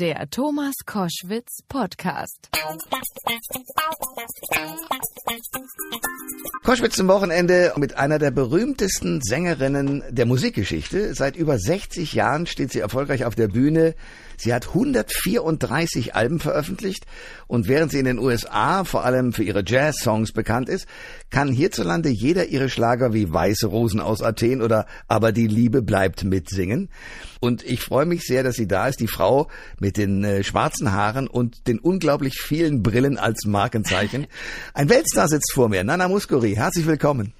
Der 0.00 0.30
Thomas 0.30 0.72
Koschwitz 0.86 1.58
Podcast. 1.68 2.48
Koschwitz 6.64 6.96
zum 6.96 7.08
Wochenende 7.08 7.74
mit 7.76 7.98
einer 7.98 8.18
der 8.18 8.30
berühmtesten 8.30 9.20
Sängerinnen 9.20 10.02
der 10.08 10.24
Musikgeschichte. 10.24 11.14
Seit 11.14 11.36
über 11.36 11.58
60 11.58 12.14
Jahren 12.14 12.46
steht 12.46 12.72
sie 12.72 12.78
erfolgreich 12.78 13.26
auf 13.26 13.34
der 13.34 13.48
Bühne. 13.48 13.94
Sie 14.38 14.54
hat 14.54 14.68
134 14.68 16.14
Alben 16.14 16.40
veröffentlicht 16.40 17.04
und 17.46 17.68
während 17.68 17.92
sie 17.92 17.98
in 17.98 18.06
den 18.06 18.18
USA 18.18 18.84
vor 18.84 19.04
allem 19.04 19.34
für 19.34 19.44
ihre 19.44 19.62
Jazz-Songs 19.66 20.32
bekannt 20.32 20.70
ist, 20.70 20.86
kann 21.28 21.52
hierzulande 21.52 22.08
jeder 22.08 22.46
ihre 22.46 22.70
Schlager 22.70 23.12
wie 23.12 23.30
Weiße 23.30 23.66
Rosen 23.66 24.00
aus 24.00 24.22
Athen 24.22 24.62
oder 24.62 24.86
Aber 25.08 25.32
die 25.32 25.46
Liebe 25.46 25.82
bleibt 25.82 26.24
mitsingen. 26.24 26.88
Und 27.40 27.64
ich 27.64 27.80
freue 27.80 28.06
mich 28.06 28.22
sehr, 28.22 28.42
dass 28.42 28.56
sie 28.56 28.68
da 28.68 28.88
ist, 28.88 29.00
die 29.00 29.08
Frau 29.08 29.48
mit 29.78 29.89
den 29.96 30.24
äh, 30.24 30.42
schwarzen 30.44 30.92
Haaren 30.92 31.26
und 31.26 31.66
den 31.66 31.78
unglaublich 31.78 32.40
vielen 32.40 32.82
Brillen 32.82 33.18
als 33.18 33.44
Markenzeichen. 33.46 34.26
Ein 34.74 34.88
Weltstar 34.88 35.28
sitzt 35.28 35.52
vor 35.52 35.68
mir, 35.68 35.84
Nana 35.84 36.08
Muscuri. 36.08 36.54
Herzlich 36.54 36.86
willkommen. 36.86 37.32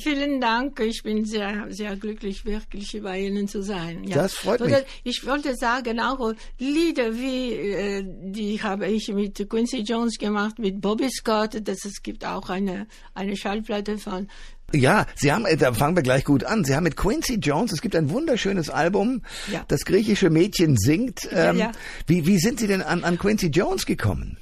Vielen 0.00 0.40
Dank. 0.40 0.80
Ich 0.80 1.02
bin 1.02 1.24
sehr, 1.24 1.66
sehr 1.70 1.96
glücklich, 1.96 2.44
wirklich 2.44 3.00
bei 3.02 3.20
Ihnen 3.20 3.48
zu 3.48 3.62
sein. 3.62 4.04
Ja. 4.04 4.16
Das 4.16 4.34
freut 4.34 4.60
mich. 4.60 4.74
Ich 5.02 5.26
wollte 5.26 5.54
sagen, 5.56 6.00
auch 6.00 6.32
Lieder 6.58 7.14
wie, 7.14 7.52
äh, 7.52 8.04
die 8.06 8.62
habe 8.62 8.86
ich 8.88 9.08
mit 9.08 9.48
Quincy 9.48 9.80
Jones 9.80 10.18
gemacht, 10.18 10.58
mit 10.58 10.80
Bobby 10.80 11.10
Scott. 11.10 11.60
Das, 11.62 11.84
es 11.84 12.02
gibt 12.02 12.24
auch 12.24 12.48
eine, 12.48 12.86
eine 13.14 13.36
Schallplatte 13.36 13.98
von 13.98 14.28
ja, 14.72 15.06
Sie 15.14 15.30
haben, 15.30 15.46
äh, 15.46 15.56
da 15.56 15.72
fangen 15.72 15.96
wir 15.96 16.02
gleich 16.02 16.24
gut 16.24 16.42
an. 16.42 16.64
Sie 16.64 16.74
haben 16.74 16.84
mit 16.84 16.96
Quincy 16.96 17.34
Jones, 17.34 17.72
es 17.72 17.80
gibt 17.80 17.94
ein 17.94 18.10
wunderschönes 18.10 18.70
Album, 18.70 19.22
ja. 19.52 19.64
das 19.68 19.84
griechische 19.84 20.30
Mädchen 20.30 20.76
singt. 20.76 21.28
Ähm, 21.30 21.58
ja, 21.58 21.66
ja. 21.66 21.72
Wie, 22.06 22.26
wie 22.26 22.38
sind 22.38 22.58
Sie 22.58 22.66
denn 22.66 22.82
an, 22.82 23.04
an 23.04 23.18
Quincy 23.18 23.48
Jones 23.48 23.86
gekommen? 23.86 24.38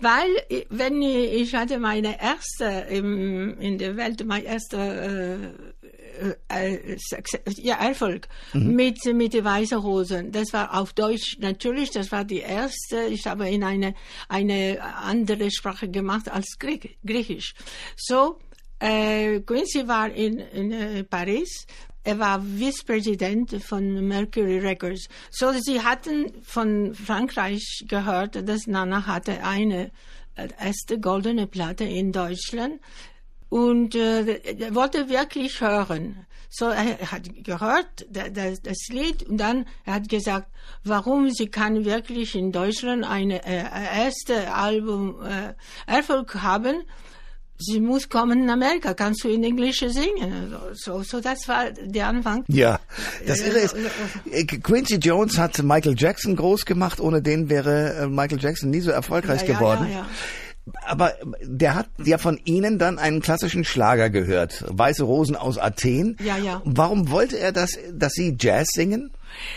Weil, 0.00 0.28
wenn 0.70 1.02
ich, 1.02 1.32
ich 1.32 1.54
hatte 1.54 1.78
meine 1.78 2.20
erste 2.20 2.86
im, 2.88 3.58
in 3.58 3.78
der 3.78 3.96
Welt, 3.96 4.24
mein 4.24 4.44
erster 4.44 5.38
äh, 5.38 5.38
äh, 6.48 6.96
ja, 7.56 7.76
Erfolg 7.76 8.28
mhm. 8.52 8.74
mit, 8.74 9.04
mit 9.12 9.34
den 9.34 9.44
Weißen 9.44 9.78
Rosen. 9.78 10.32
Das 10.32 10.52
war 10.52 10.78
auf 10.78 10.92
Deutsch 10.92 11.38
natürlich, 11.40 11.90
das 11.90 12.12
war 12.12 12.24
die 12.24 12.40
erste. 12.40 13.04
Ich 13.10 13.26
habe 13.26 13.48
in 13.48 13.62
eine, 13.64 13.94
eine 14.28 14.78
andere 14.82 15.50
Sprache 15.50 15.88
gemacht 15.88 16.30
als 16.30 16.58
Griechisch. 16.58 17.54
So, 17.96 18.38
äh, 18.80 19.40
Quincy 19.40 19.88
war 19.88 20.10
in, 20.10 20.38
in 20.38 20.72
äh, 20.72 21.04
Paris. 21.04 21.66
Er 22.04 22.18
war 22.18 22.42
Vizepräsident 22.42 23.62
von 23.62 24.06
Mercury 24.06 24.58
Records. 24.58 25.08
So, 25.30 25.52
sie 25.52 25.82
hatten 25.82 26.32
von 26.42 26.94
Frankreich 26.94 27.84
gehört, 27.86 28.48
dass 28.48 28.66
Nana 28.66 29.06
hatte 29.06 29.44
eine 29.44 29.90
äh, 30.36 30.48
erste 30.58 30.98
goldene 31.00 31.46
Platte 31.46 31.84
in 31.84 32.12
Deutschland 32.12 32.80
und 33.48 33.94
äh, 33.94 34.40
er 34.58 34.74
wollte 34.74 35.08
wirklich 35.08 35.60
hören. 35.60 36.26
So, 36.50 36.66
er 36.66 37.12
hat 37.12 37.28
gehört 37.44 38.06
das, 38.10 38.62
das 38.62 38.88
Lied 38.88 39.22
und 39.24 39.38
dann 39.38 39.66
er 39.84 39.94
hat 39.94 40.08
gesagt, 40.08 40.48
warum 40.84 41.30
sie 41.30 41.48
kann 41.48 41.84
wirklich 41.84 42.34
in 42.34 42.52
Deutschland 42.52 43.04
eine 43.04 43.44
äh, 43.44 43.64
erste 44.04 44.54
Album 44.54 45.20
äh, 45.22 45.54
Erfolg 45.86 46.36
haben 46.36 46.84
sie 47.58 47.80
muss 47.80 48.08
kommen 48.08 48.44
in 48.44 48.50
Amerika, 48.50 48.94
kannst 48.94 49.24
du 49.24 49.28
in 49.28 49.44
Englisch 49.44 49.80
singen. 49.80 50.54
So, 50.74 51.02
so 51.02 51.20
das 51.20 51.48
war 51.48 51.70
der 51.72 52.06
Anfang. 52.06 52.44
Ja, 52.48 52.80
das 53.26 53.40
Irre 53.40 53.58
ist, 53.58 53.76
äh, 54.30 54.44
Quincy 54.44 54.96
Jones 54.96 55.38
hat 55.38 55.62
Michael 55.62 55.94
Jackson 55.96 56.36
groß 56.36 56.64
gemacht, 56.64 57.00
ohne 57.00 57.22
den 57.22 57.48
wäre 57.48 57.94
äh, 57.94 58.06
Michael 58.06 58.40
Jackson 58.40 58.70
nie 58.70 58.80
so 58.80 58.90
erfolgreich 58.90 59.42
ja, 59.46 59.54
geworden. 59.54 59.86
Ja, 59.90 59.98
ja, 59.98 60.06
aber 60.84 61.14
der 61.42 61.74
hat 61.74 61.88
ja 62.04 62.18
von 62.18 62.38
Ihnen 62.44 62.78
dann 62.78 62.98
einen 62.98 63.20
klassischen 63.20 63.64
Schlager 63.64 64.10
gehört. 64.10 64.64
Weiße 64.68 65.02
Rosen 65.02 65.36
aus 65.36 65.58
Athen. 65.58 66.16
Ja, 66.22 66.36
ja. 66.36 66.62
Warum 66.64 67.10
wollte 67.10 67.38
er 67.38 67.52
das, 67.52 67.78
dass 67.92 68.12
Sie 68.12 68.36
Jazz 68.38 68.68
singen? 68.72 69.10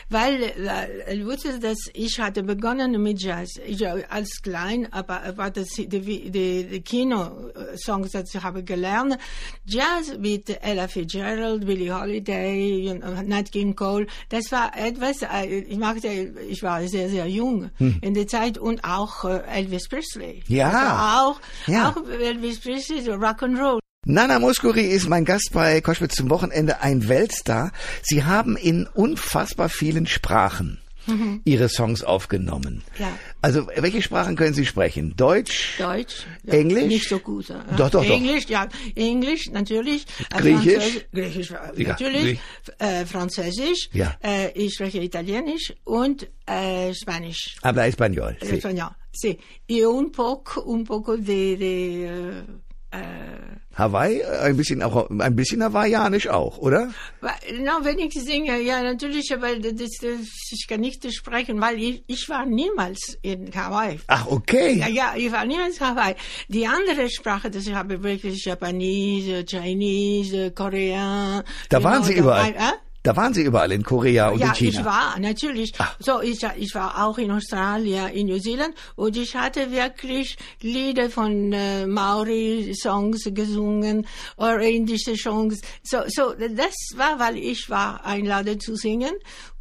Weil 0.10 0.44
äh, 0.44 1.16
ich 1.16 1.26
wusste, 1.26 1.60
dass 1.60 1.78
ich 1.94 2.20
hatte 2.20 2.44
begonnen 2.44 3.02
mit 3.02 3.22
Jazz. 3.22 3.60
Ich 3.66 3.88
als 3.88 4.42
klein, 4.42 4.88
aber 4.92 5.34
war 5.36 5.52
das 5.52 5.70
die, 5.70 5.88
die, 5.88 6.30
die 6.32 6.82
Kino-Songs, 6.82 8.12
die 8.12 8.38
ich 8.38 8.44
habe 8.44 8.64
gelernt. 8.64 9.18
Jazz 9.66 10.18
mit 10.18 10.50
Ella 10.62 10.88
Fitzgerald, 10.88 11.66
Billie 11.66 11.94
Holiday, 11.94 13.00
Nat 13.26 13.52
King 13.52 13.76
Cole. 13.76 14.08
Das 14.30 14.52
war 14.52 14.72
etwas. 14.78 15.22
Äh, 15.22 15.60
ich 15.60 15.78
machte, 15.78 16.08
ich 16.08 16.62
war 16.64 16.88
sehr 16.88 17.10
sehr 17.10 17.28
jung 17.28 17.70
hm. 17.78 18.00
in 18.02 18.14
der 18.14 18.28
Zeit 18.28 18.58
und 18.58 18.84
auch 18.84 19.26
äh, 19.26 19.42
Elvis 19.48 19.88
Presley. 19.88 20.44
Ja. 20.48 21.22
auch 21.22 21.40
ja. 21.68 21.90
auch 21.90 22.10
Elvis 22.10 22.60
Presley, 22.60 23.02
so 23.02 23.14
Rock'n'Roll. 23.14 23.81
Nana 24.12 24.40
Muscuri 24.40 24.88
ist 24.88 25.08
mein 25.08 25.24
Gast 25.24 25.52
bei 25.54 25.80
Koschwitz 25.80 26.16
zum 26.16 26.30
Wochenende, 26.30 26.82
ein 26.82 27.08
Weltstar. 27.08 27.72
Sie 28.02 28.26
haben 28.26 28.58
in 28.58 28.86
unfassbar 28.94 29.70
vielen 29.70 30.06
Sprachen 30.06 30.82
mhm. 31.08 31.40
Ihre 31.46 31.70
Songs 31.70 32.04
aufgenommen. 32.04 32.84
Ja. 33.00 33.08
Also, 33.42 33.68
welche 33.74 34.02
Sprachen 34.02 34.36
können 34.36 34.54
Sie 34.54 34.66
sprechen? 34.66 35.16
Deutsch? 35.16 35.80
Deutsch. 35.80 36.26
Ja, 36.44 36.56
Englisch? 36.56 36.88
Nicht 36.88 37.08
so 37.08 37.20
gut. 37.20 37.48
Ja. 37.48 37.64
Doch, 37.78 37.90
doch, 37.90 38.04
Englisch, 38.04 38.48
ja. 38.50 38.68
Englisch, 38.96 39.50
natürlich. 39.50 40.06
Griechisch? 40.30 41.06
Griechisch, 41.14 41.54
natürlich. 41.78 42.40
Äh, 42.80 43.06
Französisch. 43.06 43.92
Ja. 43.94 44.18
Äh, 44.22 44.52
ich 44.56 44.74
spreche 44.74 45.00
Italienisch 45.00 45.74
und 45.86 46.28
äh, 46.48 46.94
Spanisch. 46.94 47.56
Habla 47.64 47.88
español. 47.88 48.36
Sí. 48.42 48.58
Español, 48.58 48.92
sí. 49.14 49.40
Y 49.70 49.86
un 49.86 50.12
poco, 50.12 50.64
un 50.64 50.84
poco 50.84 51.16
de, 51.16 51.56
de 51.56 52.44
äh, 52.92 53.62
Hawaii, 53.82 54.24
ein 54.24 54.56
bisschen 54.56 54.82
auch, 54.84 55.10
ein 55.10 55.36
bisschen 55.36 55.64
hawaiianisch 55.64 56.28
auch, 56.28 56.58
oder? 56.60 56.92
Na, 57.22 57.80
wenn 57.84 58.00
ich 58.00 58.14
singe, 58.14 58.62
ja, 58.62 58.82
natürlich, 58.82 59.34
aber 59.34 59.56
das, 59.58 59.74
das, 59.74 60.22
ich 60.52 60.68
kann 60.68 60.82
nicht 60.82 61.06
sprechen, 61.14 61.60
weil 61.60 61.78
ich, 61.80 62.04
ich 62.08 62.30
war 62.30 62.46
niemals 62.46 63.18
in 63.22 63.52
Hawaii. 63.54 64.00
Ach, 64.08 64.28
okay. 64.28 64.78
Ja, 64.78 64.88
ja, 64.88 65.14
ich 65.16 65.32
war 65.32 65.46
niemals 65.46 65.78
in 65.78 65.88
Hawaii. 65.88 66.16
Die 66.48 66.66
andere 66.68 67.10
Sprache, 67.10 67.50
das 67.50 67.68
ich 67.68 67.74
habe 67.74 68.02
wirklich 68.04 68.46
Japanese, 68.46 69.44
Chinese, 69.46 70.52
Korean. 70.52 71.44
Da 71.70 71.84
waren 71.84 72.04
Sie 72.04 72.14
überall. 72.14 72.52
Äh? 72.52 72.91
Da 73.04 73.16
waren 73.16 73.34
Sie 73.34 73.44
überall 73.44 73.72
in 73.72 73.84
Korea 73.84 74.30
und 74.30 74.40
ja, 74.40 74.50
in 74.50 74.54
China. 74.54 74.72
Ja, 74.72 74.80
ich 74.80 74.86
war 74.86 75.20
natürlich. 75.20 75.74
Ach. 75.80 75.96
So, 76.00 76.22
ich, 76.22 76.46
ich 76.58 76.76
war 76.76 77.04
auch 77.04 77.18
in 77.18 77.32
Australien, 77.32 78.10
in 78.10 78.28
New 78.28 78.40
Zealand 78.40 78.76
und 78.96 79.18
ich 79.18 79.36
hatte 79.36 79.72
wirklich 79.72 80.38
Lieder 80.62 81.10
von 81.10 81.52
äh, 81.52 81.88
Maori-Songs 81.88 83.30
gesungen 83.34 84.06
oder 84.38 84.62
indische 84.62 85.16
Songs. 85.16 85.62
So, 85.84 86.00
so, 86.08 86.34
das 86.34 86.76
war, 86.96 87.20
weil 87.20 87.38
ich 87.38 87.70
war 87.70 88.06
einladen 88.06 88.60
zu 88.60 88.76
singen 88.76 89.14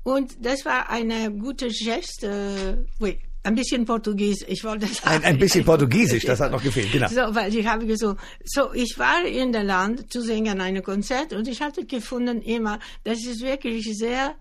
und 0.03 0.45
das 0.45 0.65
war 0.67 0.91
eine 0.91 1.31
gute 1.33 1.69
Geste. 1.69 2.85
Äh, 3.01 3.30
ein 3.51 3.57
bisschen 3.57 3.85
Portugies, 3.85 4.45
ich 4.47 4.63
wollte 4.65 4.87
sagen. 4.87 5.09
Ein, 5.09 5.25
ein 5.25 5.39
bisschen 5.39 5.65
Portugiesisch, 5.65 6.25
das 6.25 6.41
hat 6.41 6.53
noch 6.53 6.63
gefehlt, 6.63 6.93
genau. 6.93 7.09
So, 7.09 7.35
weil 7.35 7.55
ich 7.55 7.67
habe 7.67 7.85
gesagt, 7.87 8.21
so, 8.45 8.73
ich 8.73 8.99
war 8.99 9.25
in 9.25 9.53
der 9.53 9.65
Land 9.65 10.13
zu 10.13 10.21
singen, 10.23 10.61
ein 10.61 10.83
Konzert, 10.83 11.33
und 11.33 11.49
ich 11.49 11.61
hatte 11.61 11.85
gefunden 11.85 12.41
immer, 12.43 12.79
das 13.05 13.19
ist 13.25 13.43
wirklich 13.43 13.85
sehr, 13.97 14.35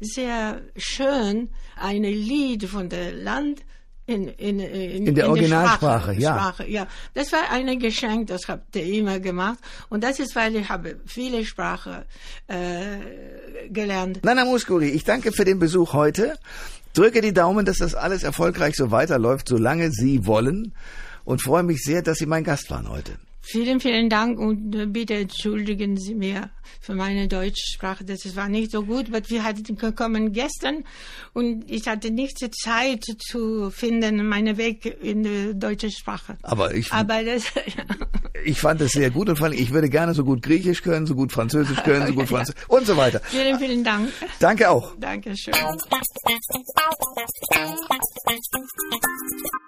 sehr 0.00 0.60
schön, 0.76 1.50
ein 1.76 2.02
Lied 2.02 2.64
von 2.64 2.88
der 2.88 3.12
Land, 3.12 3.64
in, 4.08 4.26
in, 4.28 4.58
in, 4.58 5.06
in 5.06 5.14
der 5.14 5.26
in 5.26 5.30
Originalsprache, 5.30 6.12
der 6.12 6.20
ja. 6.20 6.34
Sprache, 6.34 6.66
ja. 6.66 6.86
Das 7.12 7.30
war 7.30 7.50
ein 7.50 7.78
Geschenk, 7.78 8.28
das 8.28 8.48
habt 8.48 8.74
ihr 8.74 8.84
immer 8.84 9.20
gemacht. 9.20 9.58
Und 9.90 10.02
das 10.02 10.18
ist, 10.18 10.34
weil 10.34 10.56
ich 10.56 10.68
habe 10.68 10.98
viele 11.04 11.44
Sprachen 11.44 12.04
äh, 12.46 13.68
gelernt. 13.68 14.24
Nana 14.24 14.46
Muscuri, 14.46 14.88
ich 14.88 15.04
danke 15.04 15.30
für 15.30 15.44
den 15.44 15.58
Besuch 15.58 15.92
heute. 15.92 16.38
Drücke 16.94 17.20
die 17.20 17.34
Daumen, 17.34 17.66
dass 17.66 17.76
das 17.78 17.94
alles 17.94 18.22
erfolgreich 18.22 18.76
so 18.76 18.90
weiterläuft, 18.90 19.46
solange 19.46 19.90
Sie 19.90 20.24
wollen. 20.26 20.72
Und 21.24 21.42
freue 21.42 21.62
mich 21.62 21.82
sehr, 21.82 22.00
dass 22.00 22.16
Sie 22.16 22.26
mein 22.26 22.44
Gast 22.44 22.70
waren 22.70 22.88
heute. 22.88 23.18
Vielen, 23.50 23.80
vielen 23.80 24.10
Dank 24.10 24.38
und 24.38 24.74
äh, 24.74 24.84
bitte 24.84 25.14
entschuldigen 25.14 25.96
Sie 25.96 26.14
mir 26.14 26.50
für 26.82 26.94
meine 26.94 27.28
Deutschsprache. 27.28 28.04
Das 28.04 28.36
war 28.36 28.46
nicht 28.46 28.72
so 28.72 28.82
gut, 28.82 29.08
aber 29.08 29.26
wir 29.30 29.42
hatten 29.42 29.74
gekommen 29.74 30.34
gestern 30.34 30.84
und 31.32 31.64
ich 31.66 31.88
hatte 31.88 32.10
nicht 32.10 32.42
die 32.42 32.50
Zeit 32.50 33.06
zu 33.18 33.70
finden, 33.70 34.28
meinen 34.28 34.58
Weg 34.58 34.98
in 35.02 35.22
die 35.22 35.58
deutsche 35.58 35.90
Sprache. 35.90 36.36
Aber 36.42 36.74
ich, 36.74 36.92
aber 36.92 37.24
das, 37.24 37.44
ich 38.44 38.60
fand 38.60 38.82
es 38.82 38.92
sehr 38.92 39.10
gut 39.10 39.30
und 39.30 39.36
fand, 39.36 39.54
ich 39.54 39.72
würde 39.72 39.88
gerne 39.88 40.12
so 40.12 40.24
gut 40.24 40.42
Griechisch 40.42 40.82
können, 40.82 41.06
so 41.06 41.14
gut 41.14 41.32
Französisch 41.32 41.82
können, 41.84 42.06
so 42.06 42.12
gut 42.12 42.28
Französisch 42.34 42.62
und 42.68 42.86
so 42.86 42.98
weiter. 42.98 43.22
Vielen, 43.24 43.58
vielen 43.58 43.82
Dank. 43.82 44.10
Danke 44.40 44.68
auch. 44.68 44.94
Dankeschön. 45.00 45.54